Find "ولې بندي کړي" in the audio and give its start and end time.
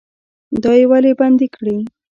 0.91-1.77